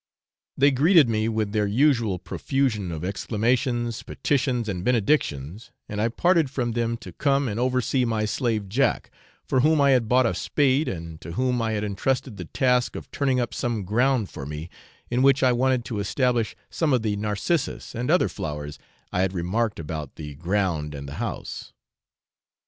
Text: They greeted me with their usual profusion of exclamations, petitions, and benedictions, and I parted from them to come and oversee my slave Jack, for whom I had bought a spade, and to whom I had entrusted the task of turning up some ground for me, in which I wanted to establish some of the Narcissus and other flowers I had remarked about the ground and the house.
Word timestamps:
They 0.57 0.71
greeted 0.71 1.07
me 1.07 1.29
with 1.29 1.51
their 1.51 1.67
usual 1.67 2.17
profusion 2.17 2.91
of 2.91 3.05
exclamations, 3.05 4.01
petitions, 4.01 4.67
and 4.67 4.83
benedictions, 4.83 5.69
and 5.87 6.01
I 6.01 6.09
parted 6.09 6.49
from 6.49 6.71
them 6.71 6.97
to 6.97 7.11
come 7.13 7.47
and 7.47 7.59
oversee 7.59 8.03
my 8.03 8.25
slave 8.25 8.67
Jack, 8.67 9.11
for 9.45 9.59
whom 9.59 9.79
I 9.79 9.91
had 9.91 10.09
bought 10.09 10.25
a 10.25 10.33
spade, 10.33 10.87
and 10.87 11.21
to 11.21 11.33
whom 11.33 11.61
I 11.61 11.73
had 11.73 11.83
entrusted 11.83 12.37
the 12.37 12.45
task 12.45 12.95
of 12.95 13.11
turning 13.11 13.39
up 13.39 13.53
some 13.53 13.83
ground 13.83 14.31
for 14.31 14.47
me, 14.47 14.71
in 15.11 15.21
which 15.21 15.43
I 15.43 15.51
wanted 15.51 15.85
to 15.85 15.99
establish 15.99 16.55
some 16.71 16.93
of 16.93 17.03
the 17.03 17.15
Narcissus 17.15 17.93
and 17.93 18.09
other 18.09 18.27
flowers 18.27 18.79
I 19.11 19.21
had 19.21 19.33
remarked 19.33 19.77
about 19.79 20.15
the 20.15 20.33
ground 20.33 20.95
and 20.95 21.07
the 21.07 21.13
house. 21.21 21.73